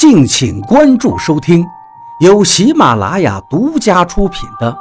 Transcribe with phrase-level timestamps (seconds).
[0.00, 1.62] 敬请关注收听，
[2.20, 4.72] 由喜马拉雅独家出品的《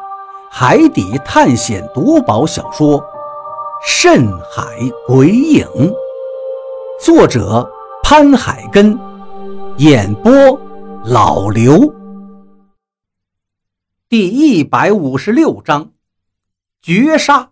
[0.49, 2.97] 海底探险夺宝小说》
[3.85, 4.63] 《深海
[5.05, 5.67] 鬼影》，
[7.03, 7.69] 作者
[8.01, 8.97] 潘海根，
[9.75, 10.31] 演播
[11.03, 11.93] 老刘。
[14.07, 15.91] 第一百五十六章，
[16.81, 17.49] 绝杀。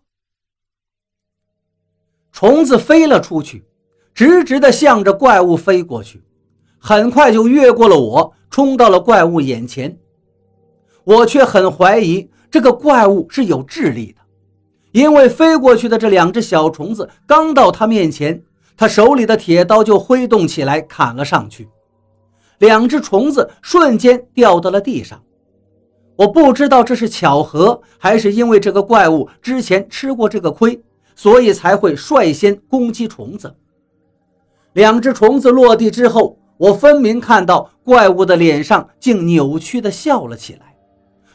[2.32, 3.66] 虫子飞了出去，
[4.14, 6.24] 直直的向着怪物飞过去。
[6.80, 9.98] 很快就越过了我，冲到了怪物眼前。
[11.04, 14.22] 我却很怀疑这个怪物是有智力的，
[14.92, 18.44] 因为飞过去的这两只小虫子刚到他面前，
[18.76, 21.70] 他手里的铁刀就挥动起来砍了上去。
[22.60, 25.22] 两只虫子瞬间掉到了地上。
[26.16, 30.82] 我不知道这是巧合，还是因为这个怪物之前吃过这个亏，
[31.16, 33.56] 所以才会率先攻击虫子。
[34.74, 36.38] 两只虫子落地之后。
[36.58, 40.76] 我分明看到怪物的脸上竟扭曲地笑了起来，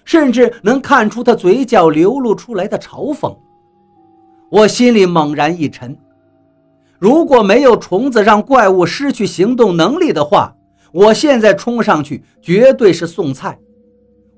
[0.05, 3.37] 甚至能看出他嘴角流露出来的嘲讽。
[4.51, 5.97] 我心里猛然一沉，
[6.99, 10.55] 如果没有虫子让怪物失去行动能力的话，
[10.93, 13.59] 我现在冲上去绝对是送菜。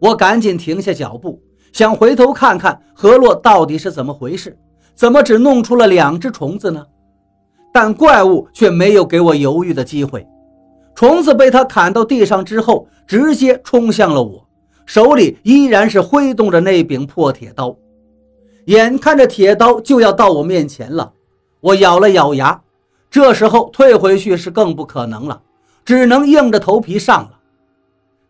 [0.01, 1.41] 我赶紧停下脚步，
[1.73, 4.57] 想回头看看何洛到底是怎么回事，
[4.95, 6.85] 怎么只弄出了两只虫子呢？
[7.73, 10.25] 但怪物却没有给我犹豫的机会。
[10.95, 14.47] 虫子被他砍到地上之后，直接冲向了我，
[14.87, 17.77] 手里依然是挥动着那柄破铁刀。
[18.67, 21.13] 眼看着铁刀就要到我面前了，
[21.61, 22.63] 我咬了咬牙，
[23.11, 25.43] 这时候退回去是更不可能了，
[25.85, 27.31] 只能硬着头皮上了。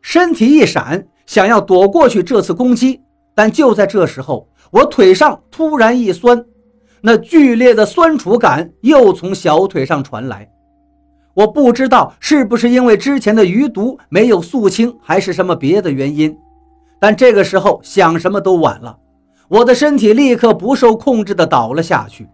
[0.00, 3.00] 身体一闪，想要躲过去这次攻击，
[3.34, 6.44] 但就在这时候，我腿上突然一酸，
[7.00, 10.50] 那剧烈的酸楚感又从小腿上传来。
[11.34, 16.38] 我不知道是不是因为之前的余毒没有肃清，还是什么别的原因，
[17.00, 18.96] 但这个时候想什么都晚了。
[19.48, 22.28] 我的身体立刻不受控制地倒了下去，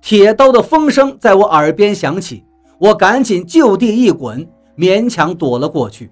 [0.00, 2.44] 铁刀的风声在我耳边响起，
[2.78, 4.46] 我赶紧就地一滚，
[4.76, 6.10] 勉强躲了过去。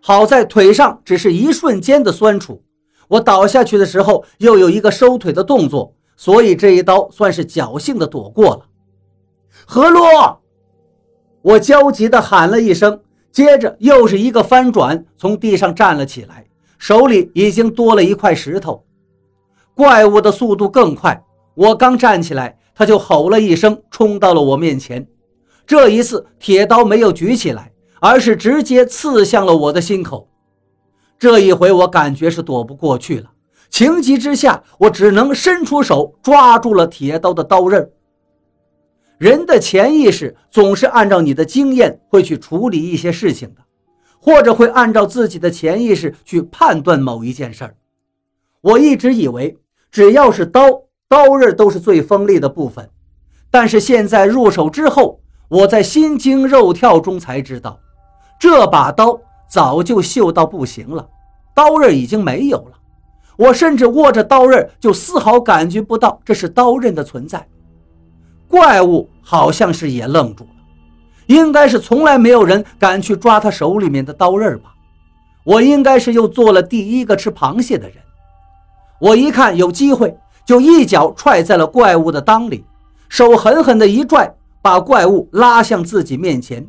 [0.00, 2.62] 好在腿上只是一瞬间的酸楚，
[3.06, 8.62] 我倒下去的时候又有一个收腿的动作，所以这一刀算是侥幸地躲过了。
[9.66, 10.40] 何洛。
[11.48, 13.00] 我焦急地喊了一声，
[13.32, 16.44] 接着又是一个翻转，从地上站了起来，
[16.76, 18.84] 手里已经多了一块石头。
[19.74, 25.06] 怪物的速度更快，我刚站起来，他就吼了一声，冲到了我面前。
[25.66, 30.28] 这一次，铁刀没有举起来，而是直接刺向了我的心口。
[31.18, 33.30] 这一回，我感觉是躲不过去了，
[33.70, 37.90] 情急之下，我只能伸出手抓住了铁刀的刀刃。
[39.18, 43.62] 人的潜意识总是按照你的经验会去处理一些事情的，
[44.20, 47.74] 或者会按照自己的潜意识去判断某一件事儿。
[48.60, 49.58] 我一直以为
[49.90, 50.60] 只要是刀，
[51.08, 52.88] 刀刃都是最锋利的部分，
[53.50, 57.80] 但是现在入手之后，我在心惊肉跳中才知道，
[58.38, 59.20] 这把刀
[59.50, 61.08] 早就锈到不行了，
[61.56, 62.78] 刀刃已经没有了。
[63.36, 67.44] 我甚至握着刀刃就丝毫感觉不到这是刀刃的存在。
[68.48, 70.50] 怪物好像是也愣住了，
[71.26, 74.74] 应该是从来没有人敢去抓他手里面的刀刃吧？
[75.44, 77.96] 我应该是又做了第一个吃螃蟹的人。
[79.00, 82.64] 我一看有机会，就一脚踹在了怪物的裆里，
[83.08, 86.66] 手狠狠的一拽，把怪物拉向自己面前。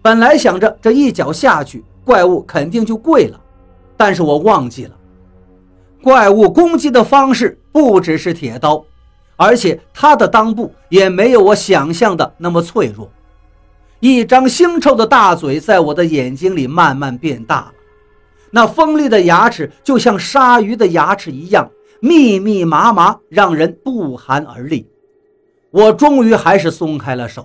[0.00, 3.40] 本来想着这一脚下去，怪物肯定就跪了，
[3.96, 4.96] 但是我忘记了，
[6.02, 8.84] 怪物攻击的方式不只是铁刀。
[9.42, 13.10] 而且他的裆部也没有我想象的那么脆弱，
[13.98, 17.72] 一张腥臭的大嘴在我的眼睛里慢慢变大了，
[18.52, 24.86] 那锋利的牙齿就像鲨鱼的牙齿一样密密麻麻，让人不寒而栗。
[25.72, 27.44] 我终于还是松开了手，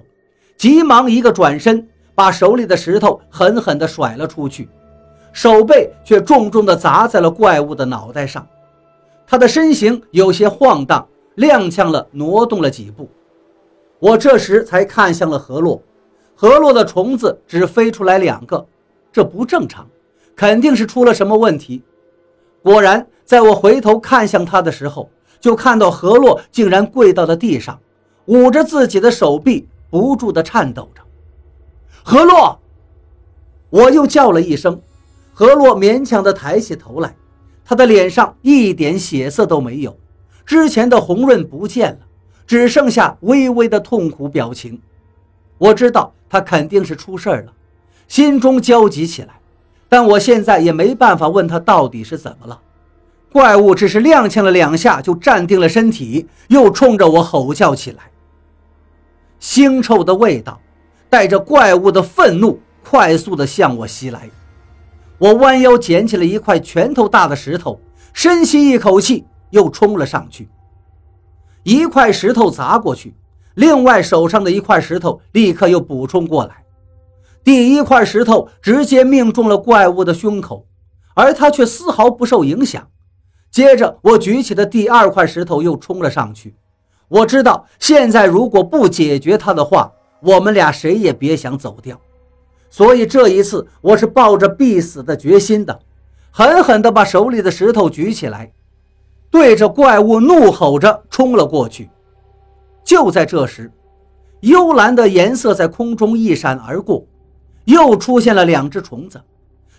[0.55, 4.69] 急忙一个转身，把手里的石头狠狠地甩了出去，
[5.33, 8.47] 手背却重重地砸在了怪物的脑袋上，
[9.25, 11.03] 他的身形有些晃荡。
[11.37, 13.07] 踉跄了，挪动了几步，
[13.99, 15.79] 我这时才看向了河洛。
[16.33, 18.65] 河洛的虫子只飞出来两个，
[19.11, 19.87] 这不正常，
[20.35, 21.83] 肯定是出了什么问题。
[22.63, 27.79] 果然，在我回头看向他的时候，就看到河洛竟然跪到了地上，
[28.25, 31.01] 捂着自己的手臂，不住地颤抖着。
[32.03, 32.59] 河洛，
[33.69, 34.81] 我又叫了一声，
[35.33, 37.15] 河洛勉强地抬起头来，
[37.63, 39.95] 他的脸上一点血色都没有。
[40.47, 41.99] 之前的红润不见了，
[42.47, 44.81] 只剩下微微的痛苦表情。
[45.57, 47.51] 我知道他肯定是出事儿了，
[48.07, 49.35] 心中焦急起来。
[49.89, 52.61] 但我现在也没办法问他到底是怎么了。
[53.29, 58.09] 怪物只是踉跄了两下，就站定了身体，又冲着我吼叫起来。
[59.41, 60.61] 腥臭的味道
[61.09, 64.29] 带着怪物的愤怒，快速地向我袭来。
[65.17, 67.81] 我弯腰捡起了一块拳头大的石头，
[68.13, 70.49] 深吸一口气，又冲了上去。
[71.63, 73.13] 一块石头砸过去，
[73.55, 76.63] 另外手上的一块石头立刻又补充过来。
[77.43, 80.65] 第一块石头直接命中了怪物的胸口，
[81.13, 82.87] 而他却丝毫不受影响。
[83.49, 86.55] 接着，我举起的第二块石头又冲了上去。
[87.07, 89.91] 我知道，现在如果不解决他的话，
[90.21, 91.99] 我们俩谁也别想走掉。
[92.69, 95.79] 所以这一次，我是抱着必死的决心的，
[96.31, 98.51] 狠狠地把手里的石头举起来。
[99.29, 101.89] 对着怪物怒吼着冲了过去。
[102.83, 103.71] 就在这时，
[104.41, 107.05] 幽蓝的颜色在空中一闪而过，
[107.65, 109.21] 又出现了两只虫子，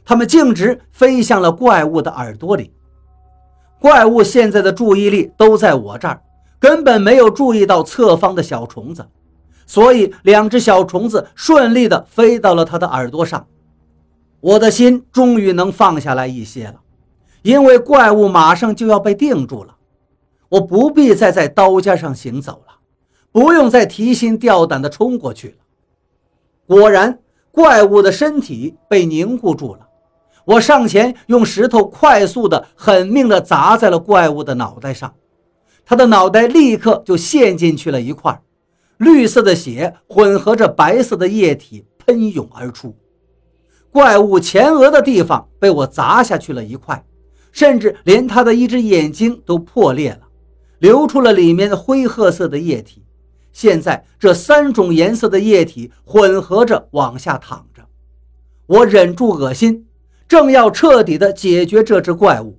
[0.04, 2.72] 它们径直飞向了怪物的耳朵里。
[3.80, 6.20] 怪物现在的注意力都在我这儿，
[6.58, 9.06] 根本没有注意到侧方的小虫子，
[9.64, 13.46] 所以两只小虫子顺利地飞到了他的耳朵上。
[14.40, 16.74] 我的心终于能放下来一些了。
[17.43, 19.76] 因为怪物马上就要被定住了，
[20.49, 22.75] 我不必再在刀尖上行走了，
[23.31, 25.55] 不用再提心吊胆地冲过去了。
[26.67, 27.20] 果然，
[27.50, 29.88] 怪物的身体被凝固住了。
[30.44, 35.14] 我上前用石头快速的、狠命地砸在了怪物的脑袋上，
[35.84, 38.41] 他的脑袋立刻就陷进去了一块，
[38.96, 42.96] 绿色的血混合着白色的液体喷涌而出。
[43.91, 47.05] 怪物前额的地方被我砸下去了一块。
[47.58, 50.20] 甚至连他的一只眼睛都破裂了，
[50.78, 53.02] 流出了里面的灰褐色的液体。
[53.52, 57.82] 现在这三种颜色的液体混合着往下淌着。
[58.66, 59.88] 我忍住恶心，
[60.28, 62.56] 正要彻底的解决这只怪物，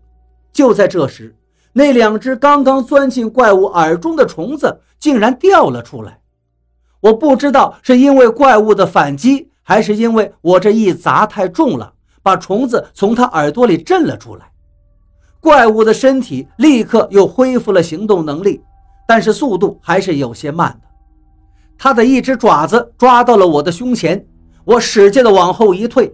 [0.51, 1.34] 就在这时，
[1.72, 6.19] 那两只刚刚钻进怪物耳中的虫子竟然掉了出来。
[7.00, 14.51] 我不知道是因为怪物的反击，还是因为我这一砸太重了，把虫子从他耳朵里震了出来。
[15.41, 18.62] 怪物的身体立刻又恢复了行动能力，
[19.07, 20.88] 但是速度还是有些慢的。
[21.77, 24.25] 他的一只爪子抓到了我的胸前，
[24.65, 26.13] 我使劲的往后一退。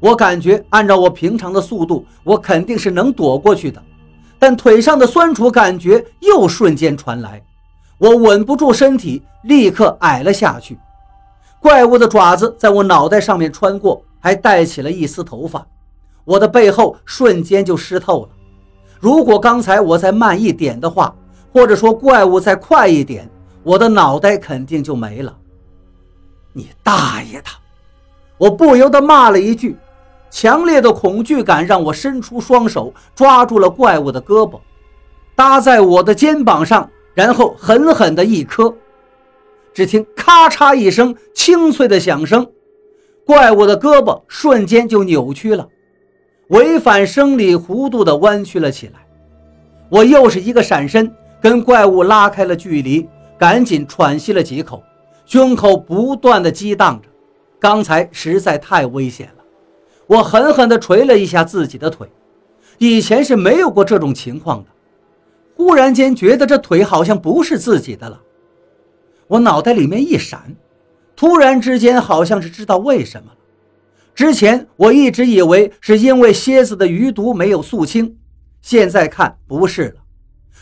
[0.00, 3.82] 我感觉按照我平常的速度，我肯定是能躲过去的，
[4.38, 7.42] 但腿上的酸楚感觉又瞬间传来，
[7.98, 10.78] 我稳不住身体，立刻矮了下去。
[11.58, 15.66] 怪物的爪子在我脑袋上面穿过，还带起了一丝头发，
[16.24, 18.28] 我的背后瞬间就湿透了。
[19.00, 21.14] 如果刚才我再慢一点的话，
[21.52, 23.28] 或者说怪物再快一点，
[23.62, 25.36] 我的脑袋肯定就没了。
[26.52, 27.48] 你大爷的！
[28.36, 29.76] 我不由得骂了一句。
[30.30, 34.60] 强烈的恐惧感让我伸出双手抓住了怪物的胳膊，
[35.34, 38.74] 搭在我的肩膀上，然后狠狠的一磕。
[39.72, 42.46] 只听咔嚓一声清脆的响声，
[43.24, 45.66] 怪物的胳膊瞬间就扭曲了。
[46.48, 49.06] 违反生理弧度的弯曲了起来，
[49.90, 53.06] 我又是一个闪身，跟怪物拉开了距离，
[53.38, 54.82] 赶紧喘息了几口，
[55.26, 57.08] 胸口不断的激荡着。
[57.60, 59.44] 刚才实在太危险了，
[60.06, 62.08] 我狠狠地捶了一下自己的腿，
[62.78, 64.70] 以前是没有过这种情况的。
[65.54, 68.20] 忽然间觉得这腿好像不是自己的了，
[69.26, 70.56] 我脑袋里面一闪，
[71.14, 73.32] 突然之间好像是知道为什么。
[74.18, 78.16] 之前我一直以为是因为蝎子的余毒没有肃清，
[78.60, 80.00] 现在看不是了，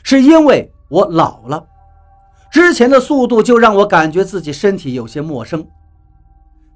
[0.03, 1.67] 是因为我老了。
[2.53, 5.67] 之前的速度就让我感觉自己身体有些陌生。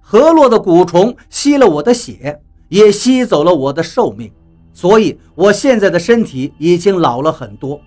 [0.00, 4.32] 河洛的蛊虫吸了我的血，也吸走了我的寿命，
[4.72, 7.78] 所以我现在的身体已经老了很多，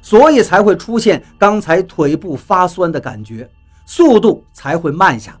[0.00, 3.50] 所以才会出现刚才腿部发酸的感觉，
[3.86, 5.40] 速度才会慢下来。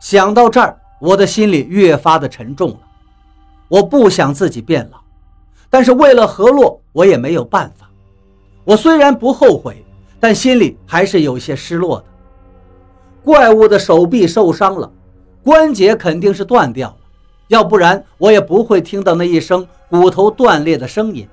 [0.00, 0.78] 想到这儿。
[1.00, 2.80] 我的心里越发的沉重了，
[3.68, 4.98] 我不想自己变老，
[5.68, 7.90] 但是为了何洛，我也没有办法。
[8.64, 9.84] 我虽然不后悔，
[10.18, 12.04] 但心里还是有些失落的。
[13.22, 14.90] 怪物的手臂受伤了，
[15.42, 16.96] 关节肯定是断掉了，
[17.48, 21.28] 要不然我也不会听到那一声骨头断裂的声音。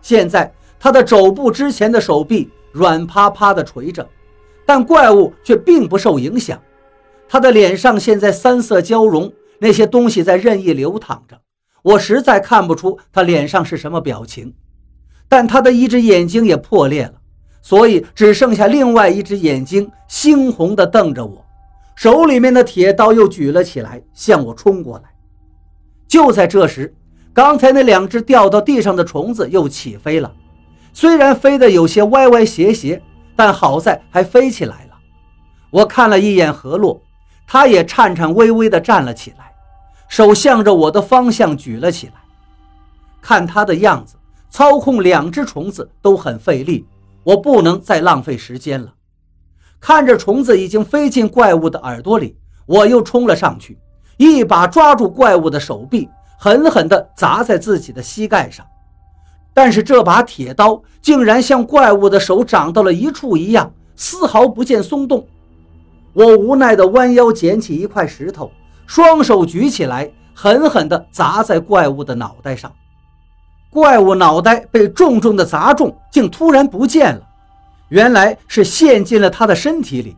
[0.00, 4.06] 现在他的肘部之前的手臂软趴趴的垂着，
[4.64, 6.60] 但怪物却并不受影响。
[7.28, 11.40] 他的脸上现在三色交融，那些东西在任意流淌着，
[11.82, 14.54] 我实在看不出他脸上是什么表情。
[15.28, 17.12] 但他的一只眼睛也破裂了，
[17.60, 21.44] 所以只剩下另外一只眼睛猩红的瞪着我，
[21.94, 25.04] 手里面的铁刀又举了起来，向我冲过来。
[26.06, 26.94] 就在这时，
[27.34, 30.32] 刚才那两只掉到地上的虫子又起飞了，
[30.94, 33.02] 虽然飞得有些歪歪斜斜，
[33.36, 34.94] 但好在还飞起来了。
[35.70, 36.98] 我看了一眼何洛，
[37.50, 39.50] 他也颤颤巍巍地站了起来，
[40.06, 42.12] 手向着我的方向举了起来。
[43.22, 44.16] 看他的样子，
[44.50, 46.86] 操控两只虫子都很费力，
[47.24, 48.92] 我不能再浪费时间了。
[49.80, 52.36] 看着虫子已经飞进怪物的耳朵里，
[52.66, 53.78] 我又冲了上去，
[54.18, 56.06] 一把抓住怪物的手臂，
[56.38, 58.66] 狠狠地砸在自己的膝盖上。
[59.54, 65.26] 但是这把铁刀竟然像怪物的手长到了一处一样，丝毫不见松动。
[66.12, 68.50] 我无奈地弯腰捡起一块石头，
[68.86, 72.72] 双手举起来，狠狠地砸在怪物的脑袋上。
[73.70, 77.22] 怪物脑袋被重重的砸中，竟突然不见了。
[77.88, 80.16] 原来是陷进了他的身体里。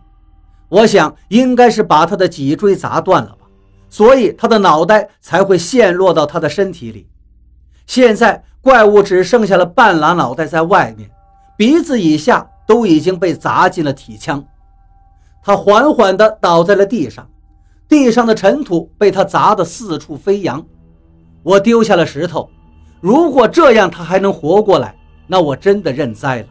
[0.68, 3.46] 我想应该是把他的脊椎砸断了吧，
[3.88, 7.08] 所以他的脑袋才会陷落到他的身体里。
[7.86, 11.10] 现在怪物只剩下了半拉脑袋在外面，
[11.56, 14.44] 鼻子以下都已经被砸进了体腔。
[15.42, 17.28] 他缓缓地倒在了地上，
[17.88, 20.64] 地上的尘土被他砸得四处飞扬。
[21.42, 22.48] 我丢下了石头。
[23.00, 24.94] 如果这样他还能活过来，
[25.26, 26.46] 那我真的认栽了。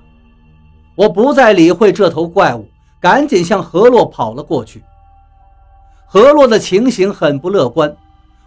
[0.95, 2.67] 我不再理会这头怪物，
[2.99, 4.83] 赶紧向何洛跑了过去。
[6.05, 7.95] 何洛的情形很不乐观，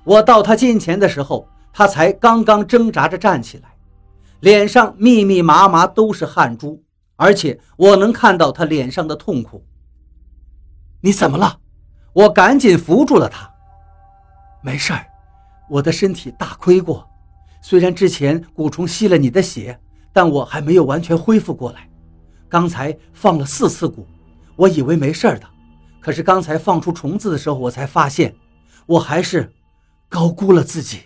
[0.03, 3.69] 我到他近前的时候，他才刚刚挣扎着站起来，
[4.41, 6.83] 脸上密密麻麻都是汗珠，
[7.15, 9.65] 而且我能看到他脸上的痛苦。
[11.05, 11.59] 你怎么了？
[12.13, 13.51] 我赶紧扶住了他。
[14.63, 15.05] 没事儿，
[15.69, 17.09] 我的身体大亏过。
[17.61, 19.79] 虽然之前蛊虫吸了你的血，
[20.13, 21.89] 但我还没有完全恢复过来。
[22.49, 24.05] 刚才放了四次蛊，
[24.55, 25.47] 我以为没事儿的，
[26.01, 28.35] 可是刚才放出虫子的时候，我才发现，
[28.87, 29.53] 我还是
[30.09, 31.01] 高估了自己。